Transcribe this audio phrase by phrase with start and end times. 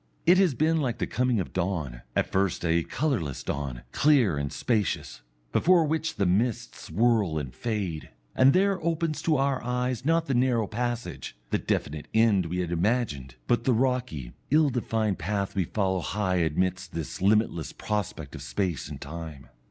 [0.25, 4.51] It has been like the coming of dawn, at first a colourless dawn, clear and
[4.51, 10.25] spacious, before which the mists whirl and fade, and there opens to our eyes not
[10.25, 15.55] the narrow passage, the definite end we had imagined, but the rocky, ill defined path
[15.55, 19.49] we follow high amidst this limitless prospect of space and time.